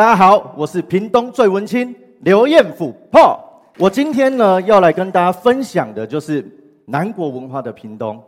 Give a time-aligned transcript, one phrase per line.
[0.00, 3.38] 大家好，我是屏东最文青刘彦甫 Paul。
[3.76, 6.42] 我今天呢要来跟大家分享的就是
[6.86, 8.18] 南国文化的屏东。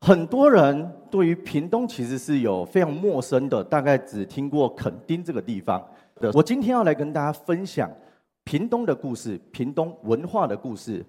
[0.00, 5.80] 很多人对于屏东其实是有非常陌生的，大概只听过垦丁这个地方。
[6.34, 7.88] 我今天要来跟大家分享
[8.42, 11.06] 屏东的故事，屏东文化的故事。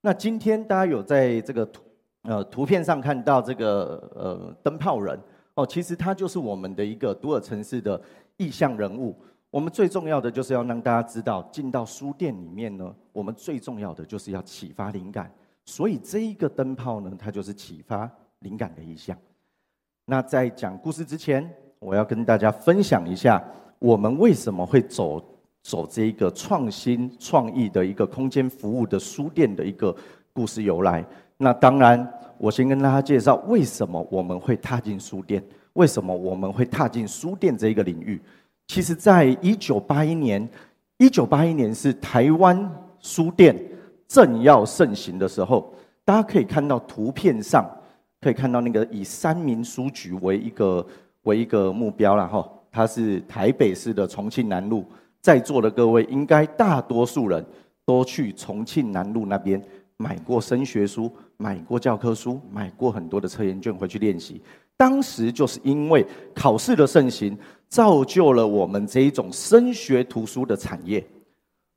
[0.00, 1.82] 那今天大家有在这个图
[2.24, 5.16] 呃图片上看到这个呃灯泡人
[5.54, 8.00] 哦，其实他就是我们的一个都尔城市的
[8.40, 9.14] 意象人物。
[9.50, 15.30] 我们最重要的就是要让大家知道，进到书店里面呢，我们最重要的就是要启发灵感。
[15.66, 19.16] 所以这一个灯泡呢，它就是启发灵感的意象。
[20.06, 21.48] 那在讲故事之前，
[21.80, 23.44] 我要跟大家分享一下，
[23.78, 25.22] 我们为什么会走
[25.62, 29.94] 走这一个创新创意的一个空间服务的书店的一个
[30.32, 31.04] 故事由来。
[31.36, 38.20] 那当然，我先跟大家介绍为什么我们会踏进书店，为什么我们会踏进书店这一个领域。
[38.68, 40.48] 其实，在一九八一年，
[40.98, 42.70] 一九八一年是台湾
[43.00, 43.56] 书店。
[44.06, 45.72] 正要盛行的时候，
[46.04, 47.64] 大家可以看到图片上，
[48.20, 50.84] 可以看到那个以三民书局为一个
[51.22, 52.44] 为一个目标了哈。
[52.72, 54.84] 它是台北市的重庆南路，
[55.20, 57.44] 在座的各位应该大多数人
[57.84, 59.62] 都去重庆南路那边
[59.96, 64.42] 买过升学书，买过教科书，买过很多的测验卷回去练习。
[64.80, 67.36] 当时就是因为考试的盛行，
[67.68, 71.06] 造就了我们这一种升学图书的产业。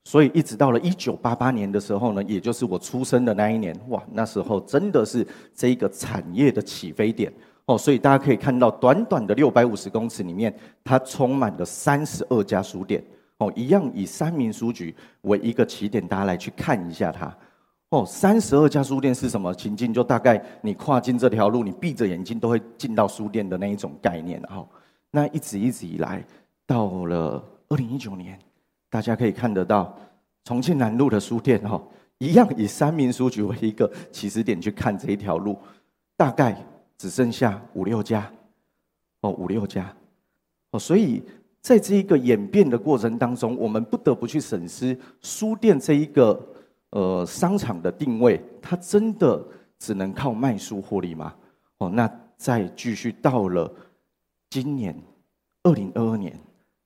[0.06, 7.30] 所以一直到了一九八八年的时候呢，也就是我出生的那一年，哇，那时候真的是这一个产业的起飞点
[7.66, 7.78] 哦。
[7.78, 13.04] 所以大家可以看到，短短的六百五十公尺里面，它充满了三十二家书店
[13.40, 17.36] 哦，一样以三民书局为一个起点，大家来去看一下它
[17.94, 18.06] 哦。
[18.06, 19.94] 三十二家书店是什么情境？
[19.94, 24.68] 就大概你跨进这条路，你闭着眼睛都会进到书店的那一种概念哦。
[25.12, 26.26] 那一直一直以来，
[26.66, 28.38] 到了二零一九年。
[28.90, 29.98] 大家可以看得到，
[30.44, 31.82] 重庆南路的书店哈，
[32.20, 35.58] 一样以三民书局为一个起始点去看这一条路，
[36.16, 36.56] 大概
[36.96, 38.32] 只剩下五六家，
[39.22, 39.92] 哦，五六家，
[40.70, 41.24] 哦，所以
[41.60, 46.40] 在这一个演变的过程当中，我们不得不去审视书店这一个
[46.94, 49.44] 呃商场的定位，它真的
[49.80, 51.36] 只能靠卖书获利吗？
[51.80, 53.72] 哦，那再继续到了
[54.50, 54.96] 今年
[55.64, 56.40] 二零二二年，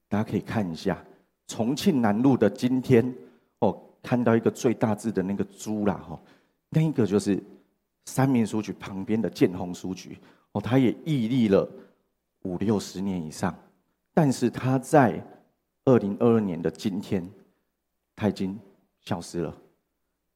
[0.08, 0.98] 大家可以看一下。
[1.48, 3.14] 重庆南路的今天，
[3.60, 6.20] 哦，看到一个最大字的那个“猪”啦，哦，
[6.70, 7.42] 那一个就是
[8.06, 10.18] 三民书局旁边的建宏书局，
[10.54, 11.70] 哦，它也屹立了
[12.44, 13.54] 五六十年以上，
[14.14, 15.22] 但是它在
[15.86, 17.26] 二零二二年的今天，
[18.16, 18.58] 它已经
[19.02, 19.58] 消失了。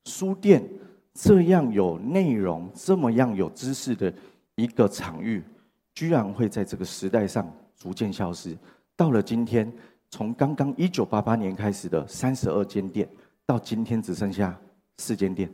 [0.05, 0.67] 书店
[1.13, 4.13] 这样有内容、这么样有知识的
[4.55, 5.43] 一个场域，
[5.93, 8.57] 居然会在这个时代上逐渐消失。
[8.95, 9.71] 到了今天。
[10.13, 13.07] 从刚刚一九八八年开始的三十二间店，
[13.45, 14.59] 到今天只剩下
[14.97, 15.49] 四间店，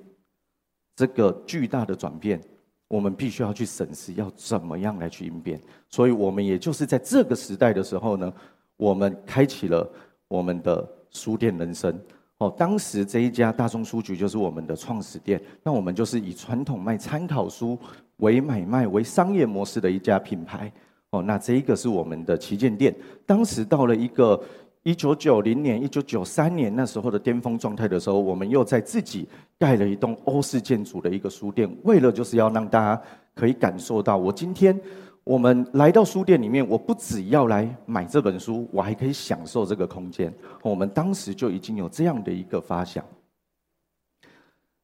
[0.96, 2.42] 这个巨大的转变，
[2.88, 5.62] 我们必须要去审视，要怎么样来去应变。
[5.92, 8.34] 所以，我们也就是在这个时代的时候呢，
[8.78, 9.88] 我们开启了
[10.28, 11.96] 我们的书店人生。
[12.40, 17.78] 哦，当时这一家大众书局就是我们的创始店，那我们就是以传统卖参考书
[18.18, 20.72] 为买卖为商业模式的一家品牌。
[21.10, 22.94] 哦，那这一个是我们的旗舰店。
[23.26, 24.40] 当时到了一个
[24.84, 29.28] 一九九零年、一九九三年那时候的巅峰状态的时候，我们又在自己
[29.58, 33.02] 盖了一栋欧式建筑的一个书店，为了就是要让大家
[33.34, 34.80] 可以感受到，我今天
[35.28, 40.34] 我们来到书店里面，我不只要来买这本书，我还可以享受这个空间。
[40.62, 43.04] 我们当时就已经有这样的一个发想。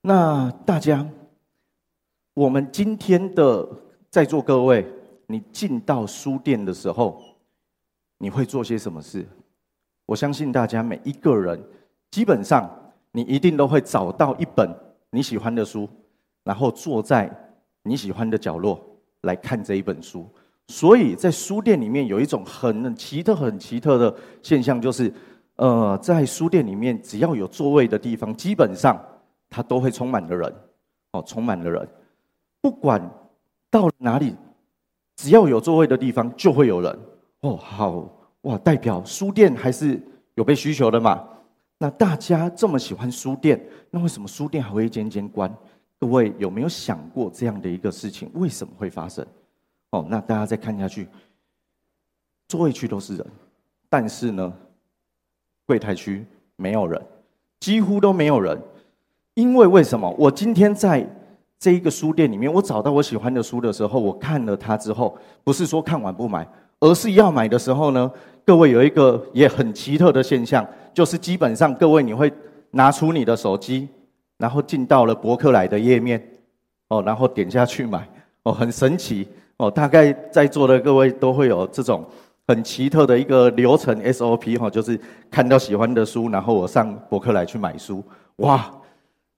[0.01, 1.07] 那大家，
[2.33, 3.67] 我们今天的
[4.09, 4.85] 在座各位。
[5.25, 7.19] 你进到书店的时候，
[8.17, 9.25] 你会做些什么事？
[10.05, 11.59] 我相信大家每一个人，
[12.11, 12.69] 基本上
[13.13, 14.69] 你一定都会找到一本
[15.09, 15.89] 你喜欢的书，
[16.43, 17.31] 然后坐在
[17.83, 18.92] 你喜欢的角落
[19.23, 20.25] 来看这一本书。
[20.69, 25.13] 所以在书店里面有一种很奇特、很奇特的现象，就是
[25.57, 28.97] 呃，在书店里面只要有座位的地方，基本上
[29.50, 30.56] 它都会充满了人，
[31.12, 31.88] 哦，充满了人，
[32.62, 33.01] 不管
[33.69, 34.36] 到哪里。
[35.15, 37.00] 只要有座位的地方，就会有人
[37.42, 37.56] 哦。
[37.56, 38.09] 好
[38.42, 40.01] 哇，代表书店还是
[40.33, 41.24] 有被需求的嘛？
[41.77, 45.56] 那大家这么喜欢书店，那为什么书店还会一间间关？
[46.03, 49.25] 各位有没有想过这样的一个事情为什么会发生？
[49.91, 51.07] 哦，那大家再看下去，
[52.50, 53.25] 座位区都是人，
[53.88, 54.51] 但是呢，
[55.65, 56.25] 柜台区
[56.57, 57.01] 没有人，
[57.61, 58.61] 几乎都没有人。
[59.35, 60.13] 因为为什么？
[60.19, 61.09] 我今天在。
[61.57, 66.45] 这一个书店里面，我找到我喜欢的书的时候，我看了它之后，不是说看完不买，
[66.81, 68.11] 而是要买的时候呢，
[68.44, 72.29] 各位有一个也很奇特的现象，就是基本上各位你会
[72.71, 73.88] 拿出你的手机，
[74.38, 76.21] 然后进到了博客来的页面，
[76.88, 78.07] 哦，然后点下去买，
[78.44, 79.27] 哦，很神奇，
[79.57, 82.06] 哦，大概在座的各位都会有这种
[82.47, 85.00] 很奇特的一个流程 SOP 哈，就是
[85.31, 88.03] 看到喜欢的书，然后我上博客来去买书，
[88.38, 88.71] 哇！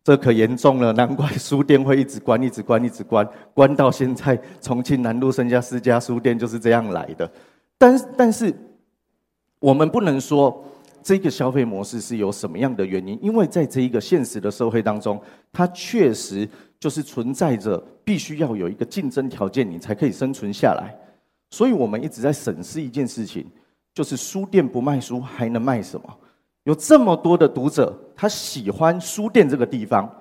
[0.03, 7.27] 这可严重了，难怪书店会一直关，一直关，一直关，关到现在，重庆南路剩下四家书店就是这样来的。
[7.75, 8.53] 但但是，
[9.57, 10.63] 我们不能说
[11.05, 15.21] 这个消费模式是有什么样的原因，因为在这一个现实的社会当中，
[15.53, 16.49] 它确实
[16.79, 20.91] 就是存在着必须要有一个竞争条件，你才可以生存下来。
[21.51, 23.45] 所以我们一直在审视一件事情，
[23.93, 26.17] 就是书店不卖书还能卖什么？
[26.63, 30.11] 有这么多的读者，他喜欢书店这个地方。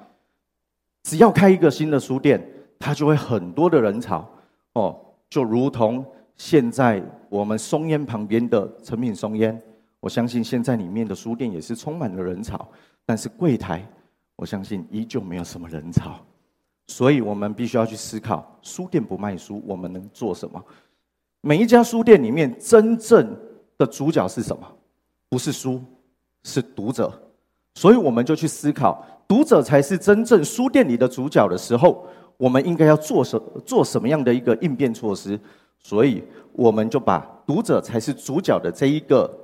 [1.03, 2.47] 只要开一个新的书店，
[2.79, 4.31] 他就会很多的人潮
[4.75, 5.01] 哦，
[5.31, 6.05] 就如同
[6.37, 9.59] 现在我们松烟旁边的成品松烟，
[10.05, 12.69] 我相信现在里面的书店也是充满了人潮，
[13.07, 13.83] 但是柜台，
[14.37, 16.21] 我相信依旧没有什么人潮。
[16.89, 20.63] 所以我们必须要去思考，书店不卖书，我们能做什么？
[21.41, 23.35] 每一家书店里面真正
[23.79, 24.71] 的主角是什么？
[25.31, 25.83] 不是书。
[26.47, 27.11] 是读者，
[27.77, 35.41] 所以我们就去思考，读者才是真正书店里的主角的时候，我们应该要做什做什么样的一个应变措施？
[35.79, 36.23] 所以
[36.53, 39.35] 我们就把读者才是主角的这一个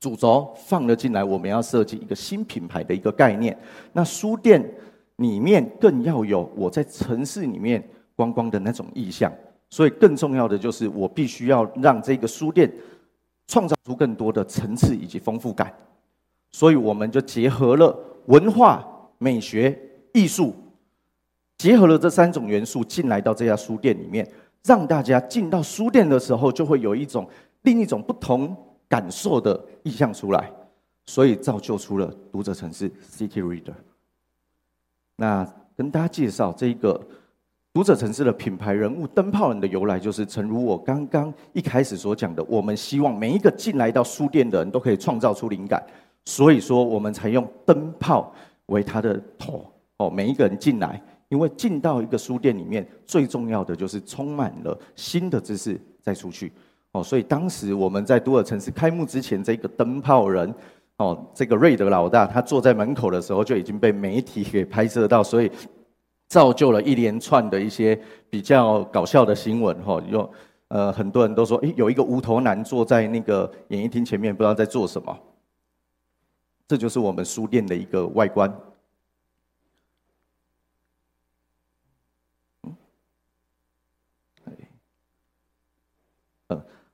[0.00, 1.22] 主轴放了进来。
[1.22, 3.56] 我们要设计一个新品牌的一个概念。
[3.92, 4.62] 那书店
[5.16, 7.82] 里面更要有我在城市里面
[8.14, 9.32] 观光的那种意象。
[9.70, 12.72] 所以更重要的就是，我必须要让这个书店
[13.46, 15.72] 创造出更多的层次以及丰富感。
[16.50, 17.94] 所以我们就结合了
[18.26, 18.82] 文化、
[19.18, 19.78] 美学、
[20.14, 20.54] 艺术，
[21.58, 24.26] 结合了这三种元素进来到这家书店里面，
[24.64, 27.28] 让大家进到书店的时候，就会有一种
[27.62, 28.56] 另一种不同
[28.88, 30.50] 感受的意象出来，
[31.06, 33.74] 所以造就出了读者城市 City Reader。
[35.16, 35.46] 那
[35.76, 37.00] 跟大家介绍这一个
[37.72, 45.84] 读者城市的品牌人物灯泡人的由来，就是诚如我刚刚一开始所讲的，我们希望每一个进来到书店的人都可以创造出灵感。
[46.24, 48.32] 所以说，我们才用灯泡
[48.66, 49.64] 为他的头
[49.96, 50.10] 哦。
[50.10, 56.52] 每一个人进来，因为进到一个书店里面，最重要的就是充满了新的知识再出去
[56.92, 57.02] 哦。
[57.02, 60.54] 所以当时我们在多尔城市开幕之前，这个灯泡人
[60.98, 65.50] 哦，这个瑞德老大，他坐在门口的时候就已经被媒体给拍摄到，所以
[66.28, 67.98] 造就了一连串的一些
[68.28, 70.02] 比较搞笑的新闻哈。
[70.10, 70.30] 有
[70.68, 75.16] 呃，很多人都说，诶，有一个无头男坐在那个演艺厅前面，不知道在做什么。
[76.66, 78.54] 这就是我们书店的一个外观。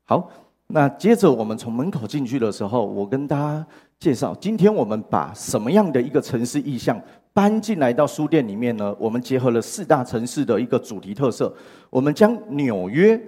[0.05, 0.31] 好，
[0.67, 3.67] 那接着我们从门口进去的时候，我跟大家
[3.99, 7.01] 介绍，今天我们把什么样的一个城市意象
[7.33, 8.95] 搬进来到书店里面呢？
[8.99, 11.53] 我们结合了四大城市的一个主题特色，
[11.91, 13.21] 我们将纽约，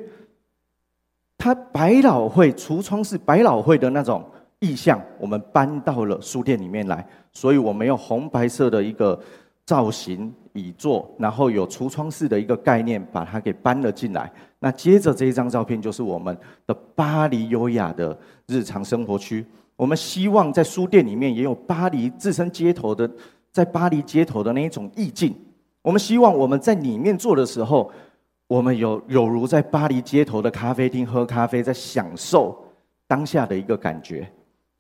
[1.39, 4.25] 它百老汇橱窗是百老汇的那种。
[4.59, 9.21] 意象我们搬到了书店里面来，所以我们用红白色的一个
[9.67, 14.33] 造型椅座，然后有橱窗式的一个概念，把它给搬了进来。
[14.61, 16.37] 那接着这一张照片就是我们
[16.67, 18.17] 的巴黎优雅的
[18.47, 19.45] 日常生活区。
[19.75, 23.11] 我们希望在书店里面也有巴黎自身街头的，
[23.53, 25.35] 在巴黎街头的那一种意境。
[25.83, 27.93] 我们希望我们在里面坐的时候，
[28.47, 32.57] 我们有有如在巴黎街头的咖啡厅喝咖啡，在享受
[33.07, 34.27] 当下的一个感觉。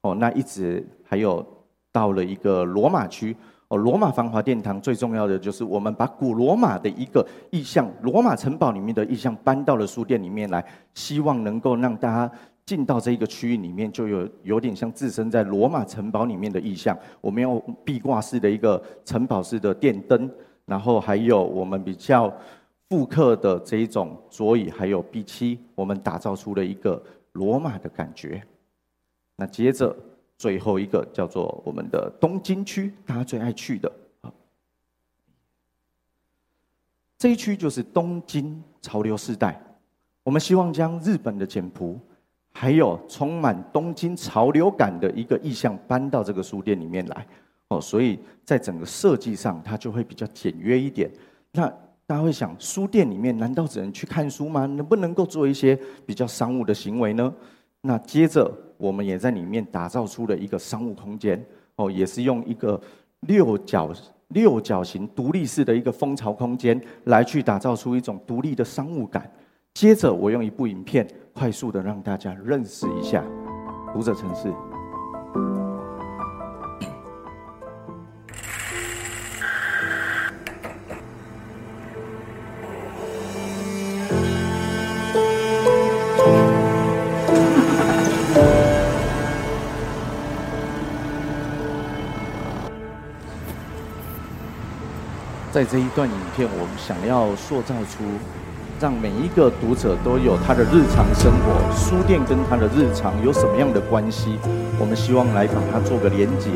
[0.00, 1.44] 哦，那一直还有
[1.92, 3.36] 到了一个罗马区
[3.68, 12.32] 哦，罗马繁华殿堂最重要的就是我们把古罗马的一个意象，罗马城堡里面的意象搬到了书店里面来，希望能够让大家
[12.64, 16.96] 进到这一个区域里面，就有有点像置身在罗马城堡里面的意象。
[17.20, 20.30] 我们用壁挂式的一个城堡式的电灯，
[20.64, 22.32] 然后还有我们比较
[22.88, 28.40] 复刻的这一种桌椅，还有壁漆，我们打造出了一个罗马的感觉。
[29.36, 29.94] 那接着
[30.38, 33.90] 最后一个叫做我们的东京区，大家最爱去的
[34.20, 34.32] 啊，
[37.18, 39.60] 这一区就是东京潮流世代。
[40.22, 41.98] 我们希望将日本的简朴，
[42.52, 47.26] 还有充满东京潮流感的一个意象搬到这个书店里面来
[47.68, 51.10] 哦，所以在整个设计上，它就会比较简约一点。
[51.52, 51.68] 那
[52.06, 54.66] 大家会想，书店里面难道只能去看书吗？
[54.66, 57.34] 能不能够做一些比较商务的行为呢？
[57.86, 58.50] 那接着。
[58.78, 61.42] 我们也在里面打造出了一个商务空间
[61.76, 62.78] 哦，也是用一个
[63.20, 63.90] 六角
[64.28, 69.32] 六角形独立式的一个蜂巢空间来去打造出一种独立的商务感。
[69.72, 73.24] 接着我用一部影片，快速的让大家认识一下
[73.94, 74.52] 读者城市。
[95.56, 98.04] 在这一段影片，我们想要塑造出，
[98.78, 104.36] 让每一个读者都有他的日常生活，书店跟他的日常有什么样的关系？
[104.78, 106.50] 我们希望来把它做个连结。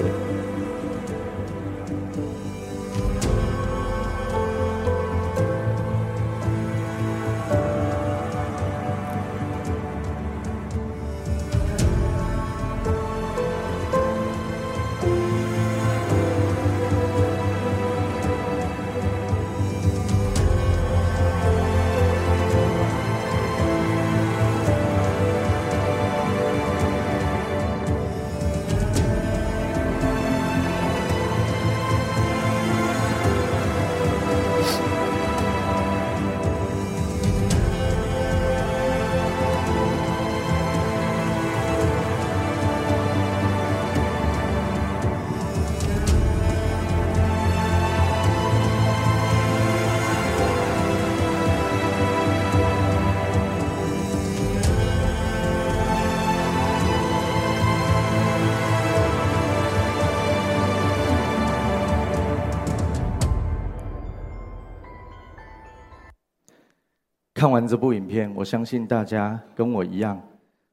[67.40, 70.20] 看完这部影片，我相信大家跟我一样，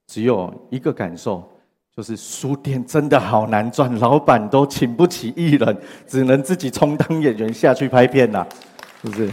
[0.06, 1.50] 只有一个感受，
[1.96, 8.46] 就是书店真的好难赚，老板都请不起艺人，只能自己充当演员下去拍片了，
[9.02, 9.32] 是不是？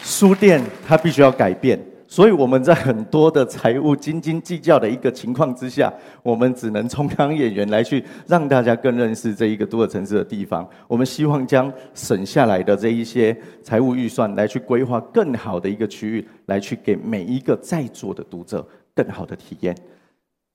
[0.00, 1.78] 书店它必须要改变。
[2.08, 10.68] 所以我们在很多的财务斤斤计较的一个情况之下，我们只能充当演员来去让大家更认识这一个读者城市的地方。
[10.86, 19.76] 我们希望将省下来的这一些财务预算来去规划更好的一个区域，来去给每一个在座的读者更好的体验。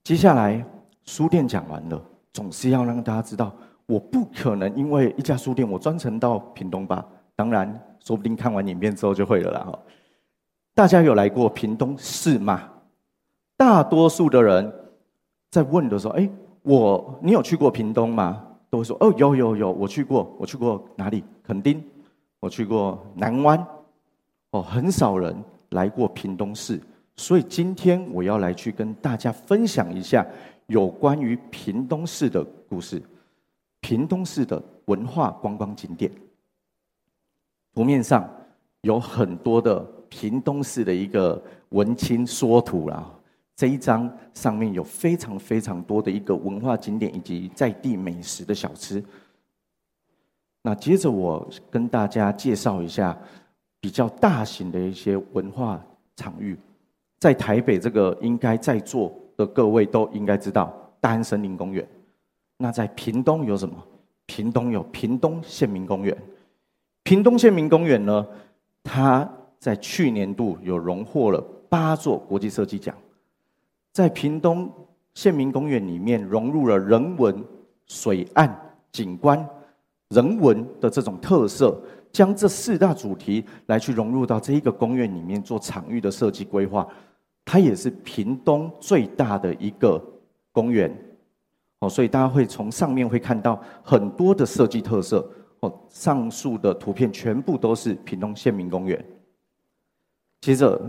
[0.04, 0.66] 接下来
[1.04, 3.54] 书店讲完了，总是要让大家知道，
[3.86, 7.06] 我不可能因为一家书店我专程到屏东吧？
[7.36, 9.80] 当然，说不定看完影片之后就会了啦哈。
[10.74, 12.70] 大家有来过屏东市吗？
[13.58, 14.74] 大多数的人
[15.50, 16.30] 在问的时候，哎，
[16.64, 18.42] 我你有去过屏东吗？
[18.70, 21.24] 都会说，哦，有有有，我去过，我去过哪里？
[21.44, 21.84] 垦丁，
[22.40, 23.68] 我去过南湾，
[24.52, 25.36] 哦，很少人
[25.72, 26.82] 来过屏东市，
[27.18, 30.26] 所以今天我要来去跟大家分享一下
[30.68, 33.04] 有关于屏东市的故事，
[33.82, 36.10] 屏东市的文化观光景点。
[37.74, 38.28] 图面上
[38.82, 39.86] 有很多的。
[40.12, 43.10] 屏东市的一个文青缩图啦，
[43.56, 49.02] 这一张上面有非常非常多的一个文化景点以及在地美食的小吃。
[50.62, 53.18] 那接着我跟大家介绍一下
[53.80, 55.82] 比较大型的一些文化
[56.18, 56.58] 场域，
[57.18, 61.88] 在台北这个应该在座的各位都应该知道大安森林公园。
[62.58, 63.76] 那在屏东有什么？
[64.28, 66.16] 屏东有屏东县民公园。
[67.04, 68.28] 屏东县民公园呢，
[68.84, 69.28] 它
[69.62, 71.40] 在去年度有荣获了
[71.70, 72.96] 八座国际设计奖，
[73.94, 74.68] 在屏东
[75.14, 77.46] 县民公园里面融入了人文、
[77.86, 79.48] 水岸景观、
[80.10, 81.80] 人文的这种特色，
[82.12, 86.88] 将这四大主题来去融入到这一个公园里面做场域的设计规划，
[87.46, 90.04] 它也是屏东最大的一个
[90.52, 90.92] 公园，
[91.82, 95.24] 哦，所以大家会从上面会看到很多的设计特色，
[95.60, 99.06] 哦，上述的图片全部都是屏东县民公园。
[100.42, 100.82] 接着，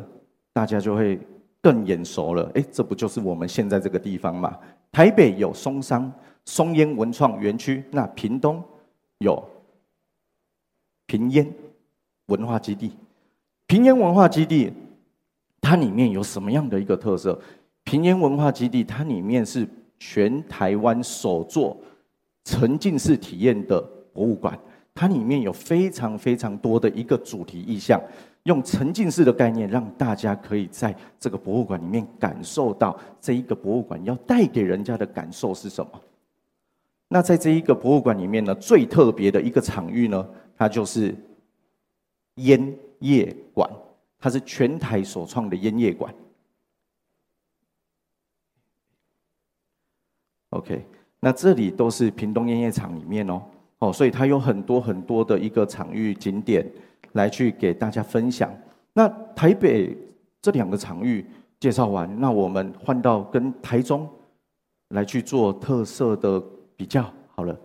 [0.53, 1.21] 大家就会
[1.61, 2.51] 更眼熟了。
[2.55, 4.59] 哎，这不就是我们现在这个地方吗？
[4.91, 6.13] 台北有松山
[6.47, 8.63] 松烟文创园区，那屏东
[9.19, 9.43] 有
[11.07, 11.47] 屏烟
[12.27, 12.93] 文化基地。
[13.67, 14.73] 屏烟文化基地，
[15.61, 17.39] 它里面有什么样的一个特色？
[17.85, 19.69] 屏烟文化基地，它里面是
[19.99, 21.77] 全台湾首座
[22.45, 23.81] 沉浸式体验的
[24.13, 24.59] 博物馆，
[24.95, 28.01] 它里面有非常非常多的一个主题意象。
[28.45, 36.01] 用沉浸式的概念，让大家可以在这个博物馆里面感受到这一个博物馆要带给人家的感受是什么。
[37.07, 41.15] 那在这一个博物馆里面呢，最特别的一个场域呢，它就是
[42.37, 43.71] 烟叶馆，
[44.19, 46.13] 它是全台首创的烟叶馆。
[50.51, 50.85] OK，
[51.21, 53.43] 那这里都是屏东烟叶厂里面哦，
[53.79, 56.67] 哦，所以它有很多很多的一个场域景点。
[57.13, 58.51] 来去给大家分享，
[58.93, 59.97] 那台北
[60.41, 61.25] 这两个场域
[61.61, 64.09] 介绍完，那我们换到跟台中
[64.89, 66.43] 来去做特色的
[66.77, 67.05] 比较
[67.35, 67.57] 好了。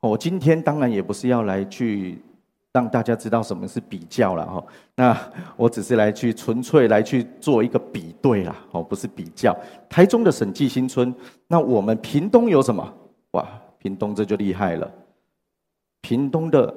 [0.00, 2.18] 我今天当然也不是要来去
[2.72, 4.64] 让大家知道什么是比较了哈，
[4.96, 5.16] 那
[5.56, 9.56] 我只是来去纯粹来去做一个比对啦，哦，不是比较。
[9.88, 11.14] 台中的审计新村，
[11.46, 12.92] 那我们屏东有什么？
[13.32, 13.46] 哇，
[13.78, 14.90] 屏东这就厉害了。
[16.00, 16.74] 屏东的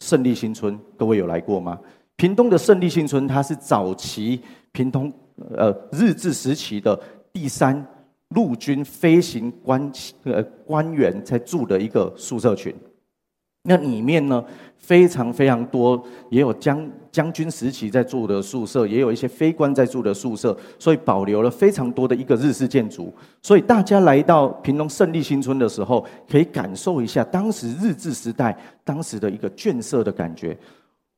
[0.00, 1.78] 胜利新村，各位有来过吗？
[2.16, 4.40] 屏东的胜利新村，它是早期
[4.72, 5.12] 屏东
[5.56, 7.00] 呃日治时期的
[7.32, 7.86] 第三。
[8.30, 9.92] 陆军飞行官
[10.22, 12.72] 呃官员才住的一个宿舍群，
[13.64, 14.44] 那里面呢
[14.80, 23.12] 非常非常多，也有将将军时期在住的宿舍，也有一些非官在住的宿舍，所以保留了非常多的一个日式建筑。
[23.40, 30.56] 所以大家来到平东胜利新村的时候，可以感受一下当时日治时代当时的一个眷舍的感觉。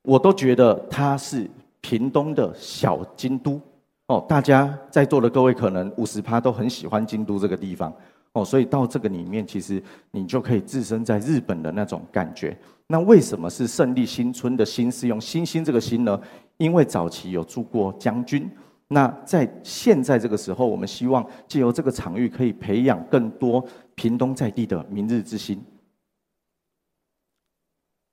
[0.02, 1.48] 我都觉得它是
[1.80, 3.60] 屏东的小京都。
[4.08, 7.90] 哦，大家在座的各位可能五十趴都很喜欢京都这个地方
[8.34, 12.56] 哦，所以到这个里面，其实你就可以置身在日本的那种感觉。
[12.86, 16.20] 那为什么是胜利新村的“新”是用“星星”这个“星”呢？
[16.56, 18.50] 因为早期有住过将军。
[18.88, 23.62] 那在现在这个时候，我们希望借由这个场域，可以培养更多
[23.94, 25.62] 屏东在地的明日之星。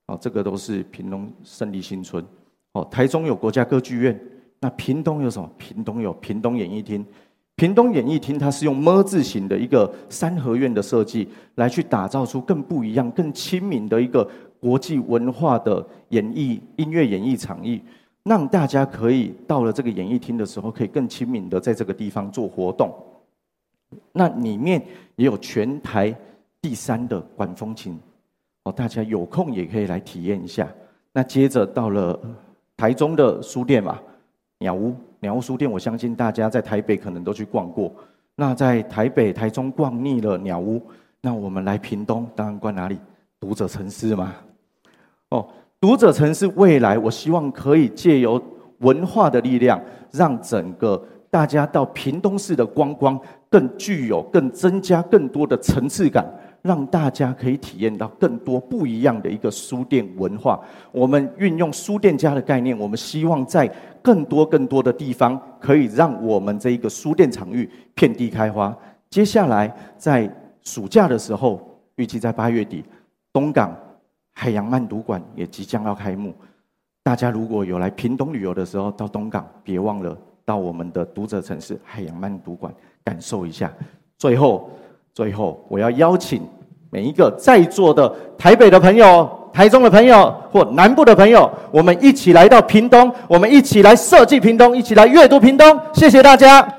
[0.07, 2.25] 哦，这个都是屏东胜利新村。
[2.73, 4.19] 哦，台中有国家歌剧院。
[4.61, 5.49] 那屏东有什么？
[5.57, 7.05] 屏东有屏东演艺厅。
[7.59, 14.25] 屏东演艺厅它是用“么”字形的一个三合院的设计，来去打造出更不一样、更亲民的一个
[14.61, 17.81] 国际文化的演艺音乐演艺场域，
[18.23, 22.95] 让大家可以到了这个演艺厅的时候，可以更亲民的在这个地方做活动。
[24.13, 24.81] 那里面
[25.17, 26.15] 也有全台
[26.61, 27.99] 第三的管风琴
[28.63, 30.65] 哦，大家有空也可以来体验一下。
[31.11, 32.17] 那接着到了
[32.77, 33.99] 台中的书店嘛。
[34.61, 37.91] 鸟屋，鸟屋书店，我相信大家在台北可能都去逛过。
[38.35, 40.81] 那在台北、台中逛腻了鸟屋，
[41.21, 42.97] 那我们来屏东，当然逛哪里？
[43.39, 44.33] 读者城市嘛。
[45.29, 45.45] 哦，
[45.81, 48.41] 读者城市未来，我希望可以借由
[48.79, 56.25] 文化的力量，让整个大家到屏东市的观光更具有、更增加更多的层次感。
[56.61, 60.59] 让大家可以体验到更多不一样的一个书店文化。
[60.91, 63.65] 我们运用书店家的概念，我们希望在
[64.01, 68.75] 更多更多的地方，可以让我们这一个书店场域遍地开花。
[69.09, 70.29] 接下来在
[70.61, 72.83] 暑假的时候，预计在八月底，
[73.31, 73.75] 东港
[74.33, 76.33] 海洋漫读馆也即将要开幕。
[77.03, 83.73] 大家如果有来屏东旅游的时候，到东港别忘了到我们的读者城市海洋漫读馆感受一下。
[84.17, 84.69] 最后。
[85.13, 86.41] 最后，我要邀请
[86.89, 95.79] 每一个在座的台北的朋友、台中的朋友或南部的朋友，我们一起来到屏东，我们一起来设计屏东，一起来阅读屏东。
[95.93, 96.78] 谢谢大家。